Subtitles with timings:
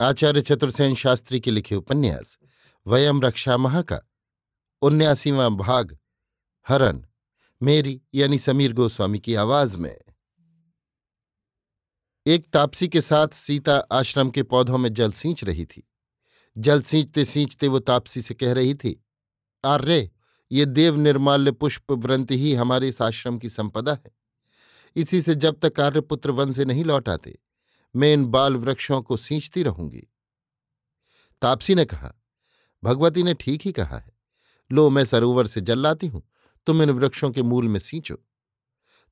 [0.00, 2.38] आचार्य चतुर्सेन शास्त्री के लिखे उपन्यास,
[2.86, 4.00] वयम रक्षा महा का
[4.82, 5.98] उन्यासीवा भाग
[6.68, 7.06] हरन
[7.62, 9.98] मेरी यानी समीर गोस्वामी की आवाज़ में।
[12.26, 15.88] एक तापसी के साथ सीता आश्रम के पौधों में जल सींच रही थी।
[16.58, 19.04] जल सींचते सींचते वो तापसी से कह रही थी
[19.64, 20.10] आर्य
[20.52, 24.16] ये देव निर्माल्य पुष्प व्रंत ही हमारे इस आश्रम की संपदा है।
[24.96, 27.38] इसी से जब तक आर्यपुत्र वन से नहीं लौट आते
[27.96, 30.06] मैं इन बाल वृक्षों को सींचती रहूँगी।
[31.42, 32.12] तापसी ने कहा,
[32.82, 34.12] भगवती ने ठीक ही कहा है।
[34.70, 36.22] लो, मैं सरोवर से जल लाती हूँ,
[36.66, 38.14] तुम इन वृक्षों के मूल में सींचो।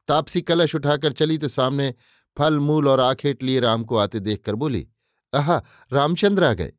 [0.08, 1.94] तापसी कलश उठाकर चली तो सामने
[2.36, 4.86] फल, मूल और आखेट लिए राम को आते देखकर बोली,
[5.32, 5.62] आहा,
[5.92, 6.72] रामचंद्र आ गए।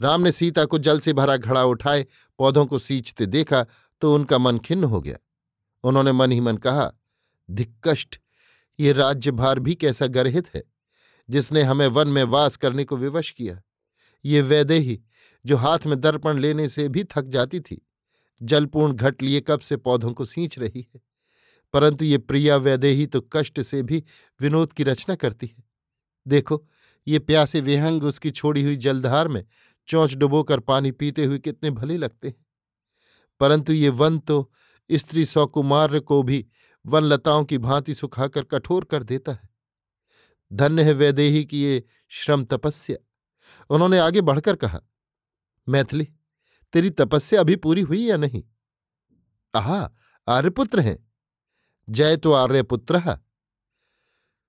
[0.00, 2.06] राम ने सीता को जल से भरा घड़ा उठाए,
[2.38, 3.64] पौधों को सींचते देखा
[4.02, 5.16] तो उनका मन खिन्न हो गया।
[5.84, 6.90] उन्होंने मन ही मन कहा,
[7.48, 8.20] धिक्कष्ट,
[8.78, 10.62] ये राज्यभार भी कैसा गर्हित है।
[11.30, 13.62] जिसने हमें वन में वास करने को विवश किया।
[14.24, 15.02] ये वैदेही
[15.46, 17.86] जो हाथ में दर्पण लेने से भी थक जाती थी,
[18.42, 21.00] जलपूर्ण घट लिए कब से पौधों को सींच रही है?
[21.72, 24.04] परंतु ये प्रिया वैदेही तो कष्ट से भी
[24.40, 25.64] विनोद की रचना करती है।
[26.28, 26.68] देखो,
[27.08, 29.44] ये प्यासे विहंग उसकी छोड़ी हुई जलधार में
[29.88, 32.46] चौंच डुबोकर पानी पीते हुए कितने भले लगते हैं।
[33.40, 34.52] परंतु ये वन तो
[34.92, 36.46] स्त्री सौकुमार्य को भी
[36.86, 39.47] वन लताओं की भांति सुखाकर कठोर कर देता है।
[40.52, 42.96] धन्य है वैदेही की ये श्रम तपस्या।
[43.70, 44.80] उन्होंने आगे बढ़कर कहा,
[45.68, 46.08] मैथिली,
[46.72, 48.44] तेरी तपस्या अभी पूरी हुई या नहीं?
[49.54, 49.90] आहा,
[50.28, 51.12] आर्यपुत्र हैं।
[51.88, 53.18] जय तो आर्यपुत्र।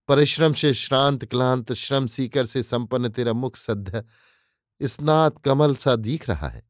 [0.08, 4.04] परिश्रम से श्रांत, क्लांत, श्रम सीकर से संपन्न तेरा मुख सद्य
[4.84, 6.70] स्नात कमल सा दिख रहा है।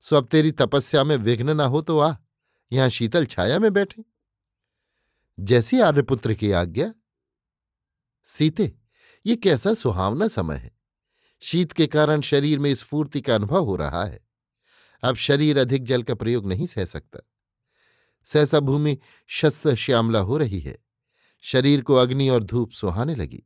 [0.00, 2.16] सो अब तेरी तपस्या में विघ्न ना हो तो आ,
[2.72, 4.04] यहाँ शीतल छाया में बैठे।
[5.40, 6.94] जैसी आर्यपुत्र की आज्ञा
[8.24, 8.74] सीते,
[9.26, 10.70] ये कैसा सुहावना समय है।
[11.40, 14.26] शीत के कारण शरीर में स्फूर्ति का अनुभव हो रहा है।
[15.02, 17.20] अब शरीर अधिक जल का प्रयोग नहीं सह सकता।
[18.24, 20.78] सहसा भूमि शस्य श्यामला हो रही है।
[21.40, 23.42] शरीर को अग्नि और धूप सुहाने लगी।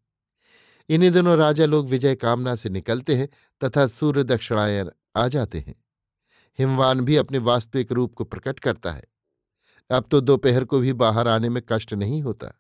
[0.89, 3.29] इन्हीं दिनों राजा लोग विजय कामना से निकलते हैं
[3.65, 5.85] तथा सूर्य दक्षिणायन आ जाते हैं।
[6.59, 9.05] हिमवान भी अपने वास्तविक रूप को प्रकट करता है।
[9.91, 12.53] अब तो दोपहर को भी बाहर आने में कष्ट नहीं होता।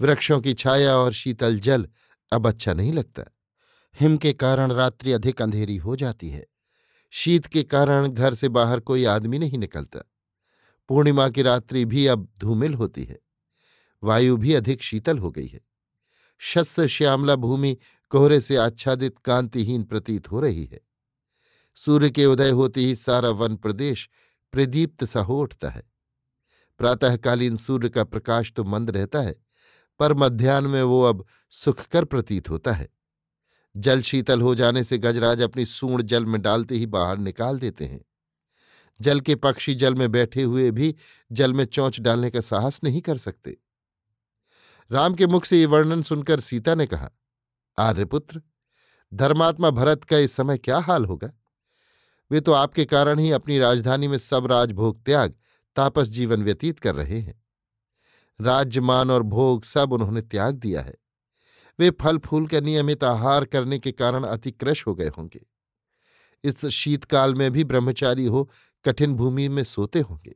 [0.00, 1.88] वृक्षों की छाया और शीतल जल
[2.32, 3.22] अब अच्छा नहीं लगता।
[4.00, 6.46] हिम के कारण रात्रि अधिक अंधेरी हो जाती है।
[7.10, 10.00] शीत के कारण घर से बाहर कोई आदमी नहीं निकलता।
[10.88, 13.18] पूर्णिमा की रात्रि भी अब धूमिल होती है।
[14.02, 15.60] वायु भी अधिक शीतल हो गई है।
[16.38, 17.76] शस्य श्यामला भूमि
[18.10, 20.80] कोहरे से आच्छादित कांतिहीन प्रतीत हो रही है।
[21.74, 24.08] सूर्य के उदय होते ही सारा वन प्रदेश
[24.52, 25.82] प्रदीप्त सा हो उठता है।
[26.78, 29.45] प्रातःकालीन सूर्य का प्रकाश तो मंद रहता है।
[29.98, 32.88] पर मध्यान्ह में वो अब सुखकर प्रतीत होता है।
[33.76, 37.84] जल शीतल हो जाने से गजराज अपनी सूण जल में डालते ही बाहर निकाल देते
[37.84, 38.04] हैं।
[39.00, 40.94] जल के पक्षी जल में बैठे हुए भी
[41.32, 43.56] जल में चौंच डालने का साहस नहीं कर सकते।
[44.92, 47.10] राम के मुख से ये वर्णन सुनकर सीता ने कहा
[47.78, 48.42] आर्यपुत्र
[49.14, 51.32] धर्मात्मा भरत का इस समय क्या हाल होगा?
[52.30, 55.34] वे तो आपके कारण ही अपनी राजधानी में सब राजभोग त्याग,
[55.76, 57.45] तापस जीवन व्यतीत कर रहे हैं।
[58.40, 60.94] राज्यमान और भोग सब उन्होंने त्याग दिया है।
[61.78, 65.46] वे फल फूल का नियमित आहार करने के कारण अतिक्रश हो गए होंगे।
[66.44, 68.50] इस शीतकाल में भी ब्रह्मचारी हो
[68.84, 70.34] कठिन भूमि में सोते होंगे।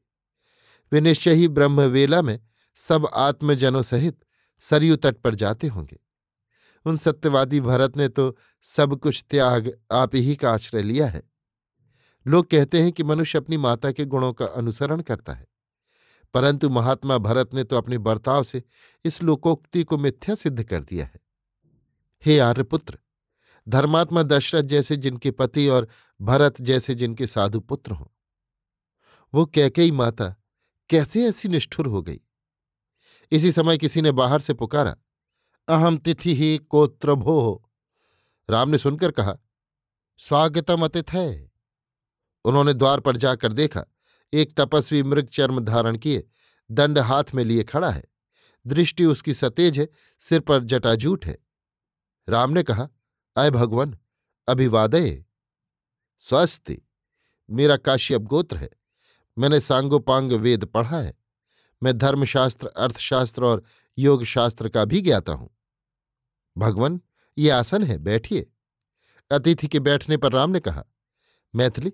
[0.93, 2.41] वे निश्चय ही ब्रह्मवेला में
[2.75, 4.25] सब आत्मजनों सहित
[4.61, 5.99] सरयू तट पर जाते होंगे।
[6.87, 11.23] उन सत्यवादी भरत ने तो सब कुछ त्याग आप ही का आश्रय लिया है।
[12.27, 15.50] लोग कहते हैं कि मनुष्य अपनी माता के गुणों का अनुसरण करता है।
[16.35, 18.63] परंतु महात्मा भरत ने तो अपने बर्ताव से
[19.05, 21.21] इस लोकोक्ति को मिथ्या सिद्ध कर दिया है।
[22.25, 22.99] हे आर्यपुत्र,
[23.67, 25.89] धर्मात्मा दशरथ जैसे जिनके पति और
[26.21, 28.07] भरत जैसे जिनके साधु पुत्र हों,
[29.35, 30.35] वो कैकई माता
[30.91, 32.21] कैसे ऐसी निष्ठुर हो गई?
[33.33, 34.97] इसी समय किसी ने बाहर से पुकारा
[35.69, 37.71] अहम तिथि ही कोत्रभो
[38.51, 39.37] राम ने सुनकर कहा,
[40.21, 41.51] स्वागतम अतिथ है
[42.45, 43.85] उन्होंने द्वार पर जाकर देखा
[44.33, 46.29] एक तपस्वी मृग चर्म धारण किए,
[46.71, 48.05] दंड हाथ में लिए खड़ा है।
[48.67, 49.89] दृष्टि उसकी सतेज है,
[50.19, 51.39] सिर पर जटाजूट है।
[52.29, 52.89] राम ने कहा
[53.37, 53.99] अय भगवान,
[54.49, 55.25] अभिवादय।
[56.21, 56.83] स्वस्ति
[57.51, 58.71] मेरा काश्यप गोत्र है।
[59.39, 61.15] मैंने सांगोपांग वेद पढ़ा है।
[61.83, 63.63] मैं धर्मशास्त्र, अर्थशास्त्र और
[63.99, 65.51] योगशास्त्र का भी ज्ञाता हूँ।
[66.59, 67.01] भगवान,
[67.39, 68.51] ये आसन है, बैठिए।
[69.33, 70.85] अतिथि के बैठने पर राम ने कहा,
[71.55, 71.93] मैथिली,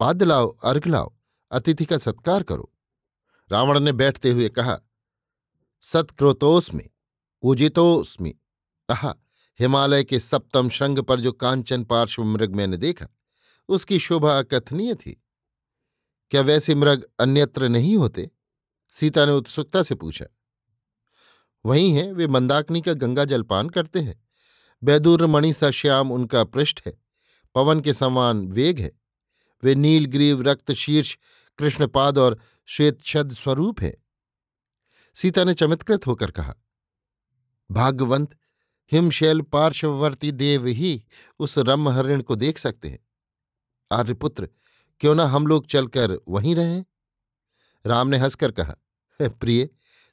[0.00, 1.14] पाद लाओ, अर्घ लाओ।
[1.54, 2.72] अतिथि का सत्कार करो।
[3.52, 4.80] रावण ने बैठते हुए कहा
[5.80, 6.82] सत्क्रोतोस्मि
[7.42, 8.30] उजितोस्मि
[8.88, 9.16] कहा
[9.60, 13.06] हिमालय के सप्तम श्रृंग पर जो कांचन पार्श्व मृग मैंने देखा,
[13.68, 15.24] उसकी शोभा अकथनीय थी।
[16.30, 18.30] क्या वैसे मृग अन्यत्र नहीं होते?
[18.92, 20.24] सीता ने उत्सुकता से पूछा।
[21.66, 24.28] वही हैं, वे मंदाकिनी का गंगा जलपान करते हैं।
[24.84, 26.98] बैदूर मणि सा श्याम उनका पृष्ठ है।
[27.54, 28.92] पवन के समान वेग है।
[29.62, 31.18] वे नीलग्रीव रक्त शीर्ष
[31.58, 33.94] कृष्णपाद और श्वेतछद स्वरूप है।
[35.16, 36.54] सीता ने चमत्कृत होकर कहा,
[37.70, 38.36] भाग्यवंत,
[38.92, 41.04] हिमशैल पार्श्ववर्ती देव ही
[41.38, 42.98] उस रमहरिण को देख सकते हैं।
[43.90, 44.48] आर्यपुत्र,
[45.00, 46.84] क्यों ना हम लोग चलकर वहीं रहें?
[47.84, 48.74] राम ने हंसकर कहा,
[49.20, 49.68] प्रिय,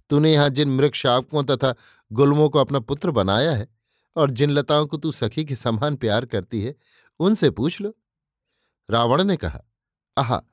[0.09, 1.73] तूने यहाँ जिन मृग शावकों तथा
[2.11, 3.67] गुलमों को अपना पुत्र बनाया है
[4.15, 6.75] और जिन लताओं को तू सखी के समान प्यार करती है,
[7.19, 7.93] उनसे पूछ लो।
[8.89, 9.61] रावण ने कहा,
[10.17, 10.43] आहा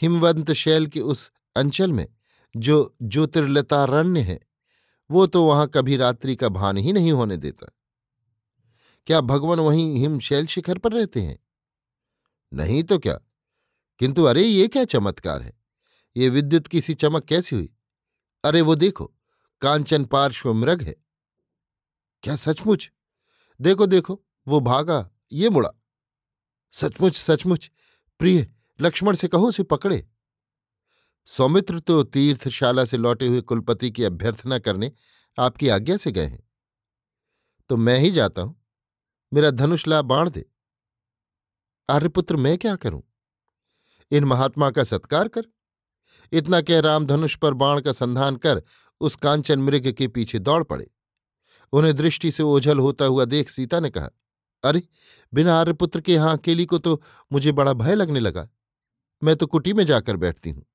[0.00, 2.08] हिमवंत शैल के उस अंचल में,
[2.56, 4.40] जो ज्योतिर्लतारण्य है,
[5.10, 7.72] वो तो वहाँ कभी रात्रि का भान ही नहीं होने देता।
[9.06, 11.38] क्या भगवान वहीं हिमशैल शिखर पर रहते हैं?
[12.52, 13.20] नहीं तो क्या?
[13.98, 15.60] किंतु अरे, ये क्या चमत्कार है?
[16.16, 17.74] ये विद्युत की सी चमक कैसी हुई?
[18.44, 19.12] अरे, वो देखो,
[19.60, 20.96] कांचन पार्श्व मृग है।
[22.22, 22.92] क्या सचमुच?
[23.60, 25.70] देखो देखो, वो भागा, ये मुड़ा।
[26.72, 27.70] सचमुच सचमुच,
[28.18, 30.08] प्रिय लक्ष्मण से कहो उसे पकड़े।
[31.24, 34.92] सौमित्र तो तीर्थशाला से लौटे हुए कुलपति की अभ्यर्थना करने
[35.38, 36.48] आपकी आज्ञा से गए हैं।
[37.68, 38.66] तो मैं ही जाता हूँ।
[39.34, 40.50] मेरा धनुष ला बाढ़ दे।
[41.90, 43.02] आर्यपुत्र, मैं क्या करूँ?
[44.10, 45.42] इन महात्मा का सत्कार कर।
[46.32, 48.62] इतना कह रामधनुष पर बाण का संधान कर
[49.00, 50.90] उस कांचन मृग के पीछे दौड़ पड़े।
[51.72, 54.10] उन्हें दृष्टि से ओझल होता हुआ देख सीता ने कहा,
[54.64, 54.88] अरे,
[55.34, 57.02] बिना आर्यपुत्र के यहाँ अकेली को तो
[57.32, 58.48] मुझे बड़ा भय लगने लगा।
[59.22, 60.66] मैं तो कुटी में जाकर बैठती हूँ।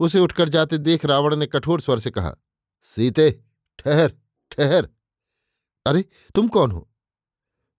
[0.00, 2.36] उसे उठकर जाते देख रावण ने कठोर स्वर से कहा,
[2.82, 3.42] सीते,
[3.78, 4.14] ठहर
[4.52, 4.88] ठहर।
[5.86, 6.04] अरे,
[6.34, 6.90] तुम कौन हो?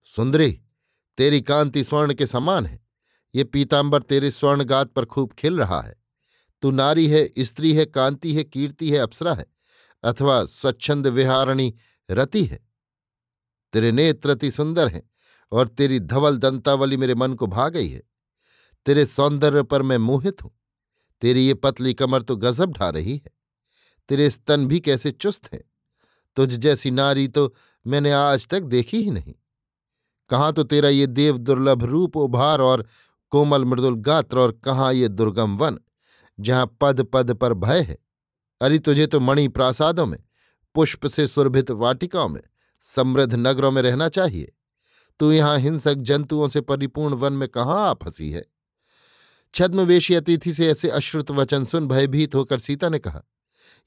[0.04, 0.60] सुंदरी,
[1.16, 2.80] तेरी कांति स्वर्ण के समान है।
[3.34, 5.96] ये पीताम्बर तेरे स्वर्णगात पर खूब खिल रहा है।
[6.62, 9.46] तू नारी है, स्त्री है, कांति है, कीर्ति है, अप्सरा है,
[10.04, 11.74] अथवा स्वच्छंद विहारणी
[12.10, 12.68] रति है।
[13.72, 15.10] तेरे नेत्र अति सुंदर हैं
[15.52, 18.02] और तेरी धवल दंतावली मेरे मन को भा गई है।
[18.88, 20.50] तेरे सौंदर्य पर मैं मोहित हूँ।
[21.22, 23.30] तेरी ये पतली कमर तो गजब ढा रही है।
[24.08, 25.62] तेरे स्तन भी कैसे चुस्त हैं।
[26.36, 27.54] तुझ जैसी नारी तो
[27.86, 29.34] मैंने आज तक देखी ही नहीं।
[30.30, 32.86] कहाँ तो तेरा ये देव दुर्लभ रूप उभार और
[33.32, 35.78] कोमल मृदुल गात्र और कहाँ ये दुर्गम वन,
[36.38, 37.98] जहाँ पद पद पर भय है।
[38.60, 40.18] अरे तुझे तो मणि प्रासादों में,
[40.74, 42.42] पुष्प से सुरभित वाटिकाओं में,
[42.80, 44.52] समृद्ध नगरों में रहना चाहिए।
[45.20, 48.44] तू यहाँ हिंसक जंतुओं से परिपूर्ण वन में कहाँ आ फंसी है?
[49.54, 53.22] छद्मवेशी अतिथि से ऐसे अश्रुत वचन सुन भयभीत होकर सीता ने कहा,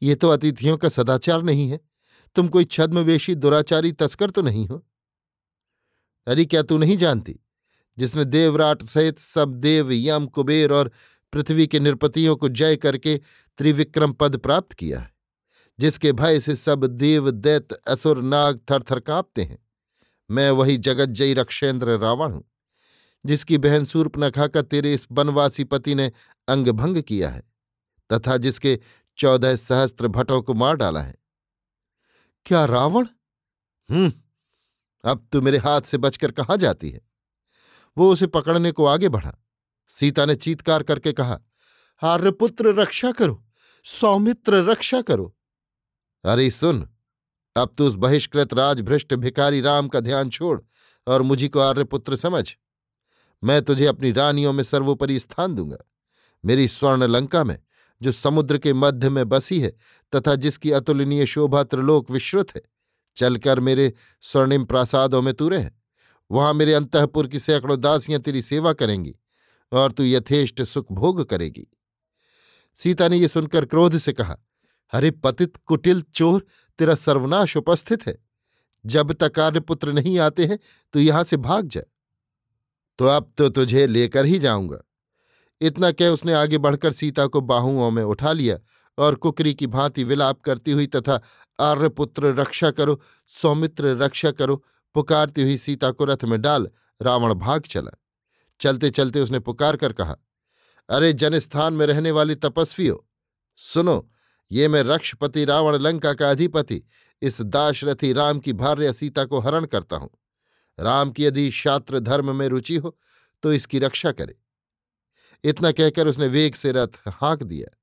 [0.01, 1.79] ये तो अतिथियों का सदाचार नहीं है।
[2.35, 4.85] तुम कोई छद्मवेशी दुराचारी तस्कर तो नहीं हो?
[6.27, 7.39] अरे, क्या तू नहीं जानती?
[7.97, 10.91] जिसने देवराट सहित सब देव, यम, कुबेर और
[11.33, 13.19] पृथ्वी के निरपतियों को जय करके
[13.57, 15.13] त्रिविक्रम पद प्राप्त किया है,
[15.79, 19.59] जिसके भय से सब देव दैत असुर, नाग थर थर कांपते हैं।
[20.31, 22.50] मैं वही जगत जगज्जयी रक्षेंद्र रावण हूँ।
[23.25, 26.11] जिसकी बहन सूर्पनखा का तेरे इस बनवासी पति ने
[26.47, 27.43] अंग भंग किया है,
[28.09, 28.79] तथा जिसके
[29.17, 31.15] चौदह सहस्त्र भटों को मार डाला है।
[32.45, 33.07] क्या रावण?
[33.89, 34.13] हम्म
[35.03, 37.01] अब तू मेरे हाथ से बचकर कहाँ जाती है?
[37.97, 39.35] वो उसे पकड़ने को आगे बढ़ा।
[39.89, 41.39] सीता ने चीतकार करके कहा
[42.01, 43.43] आर्यपुत्र रक्षा करो।
[43.85, 45.35] सौमित्र, रक्षा करो।
[46.25, 46.87] अरे सुन,
[47.55, 50.59] अब तू उस बहिष्कृत राजभ्रष्ट भिकारी राम का ध्यान छोड़
[51.07, 52.55] और मुझी को आर्यपुत्र समझ।
[53.43, 55.77] मैं तुझे अपनी रानियों में सर्वोपरि स्थान दूँगा।
[56.45, 57.57] मेरी स्वर्ण लंका में,
[58.01, 59.73] जो समुद्र के मध्य में बसी है,
[60.15, 62.61] तथा जिसकी अतुलनीय शोभा त्रिलोक विश्रुत है,
[63.17, 65.71] चलकर मेरे स्वर्णिम प्रासादों में तू रह
[66.31, 69.13] वहाँ मेरे अंतपुर की सैकड़ों दासियाँ तेरी सेवा करेंगी,
[69.71, 71.67] और तू यथेष्ट सुख भोग करेगी।
[72.75, 74.37] सीता ने यह सुनकर क्रोध से कहा,
[74.93, 76.45] अरे पतित कुटिल चोर,
[76.79, 78.17] तेरा सर्वनाश उपस्थित है।
[78.85, 80.57] जब तक आर्यपुत्र नहीं आते हैं
[80.93, 81.81] तो यहाँ से भाग जा।
[82.99, 84.81] तो अब तो तुझे लेकर ही जाऊँगा।
[85.61, 88.57] इतना कह उसने आगे बढ़कर सीता को बाहुओं में उठा लिया
[88.97, 91.19] और कुकरी की भांति विलाप करती हुई तथा
[91.59, 94.63] आर्यपुत्र रक्षा करो, सौमित्र रक्षा करो,
[94.95, 96.67] पुकारती हुई सीता को रथ में डाल,
[97.01, 97.91] रावण भाग चला।
[98.59, 100.15] चलते चलते उसने पुकार कर कहा,
[100.89, 102.97] अरे जनस्थान में रहने वाली तपस्वियों,
[103.59, 104.09] सुनो,
[104.51, 106.81] ये मैं रक्षपति रावण लंका का अधिपति,
[107.21, 110.09] इस दाशरथी राम की भार्य सीता को हरण करता हूँ।
[110.79, 112.97] राम की यदि शास्त्र धर्म में रुचि हो
[113.43, 114.35] तो इसकी रक्षा करे।
[115.43, 117.77] इतना कहकर उसने वेग से रथ हाँक दिया।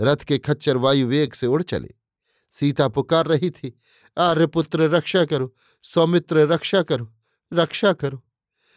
[0.00, 1.90] रथ के खच्चर वायु वेग से उड़ चले।
[2.50, 3.80] सीता पुकार रही थी
[4.18, 7.12] आर्यपुत्र रक्षा करो। सौमित्र, रक्षा करो।
[7.52, 8.22] रक्षा करो।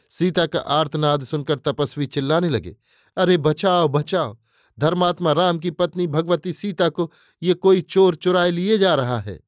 [0.09, 2.77] सीता का आर्तनाद सुनकर तपस्वी चिल्लाने लगे,
[3.17, 4.37] अरे, बचाओ बचाओ।
[4.79, 7.11] धर्मात्मा राम की पत्नी भगवती सीता को
[7.43, 9.39] ये कोई चोर चुराए लिए जा रहा है?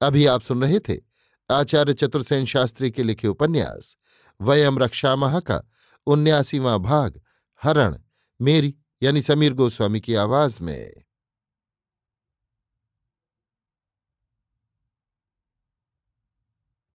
[0.00, 1.07] अभी आप सुन रहे थे
[1.50, 3.96] आचार्य चतुर्सेन शास्त्री के लिखे उपन्यास
[4.40, 5.62] वयम रक्षामह का
[6.06, 7.20] उन्यासीवां भाग,
[7.62, 7.98] हरण,
[8.40, 11.04] मेरी, यानी समीर गोस्वामी की आवाज़ में।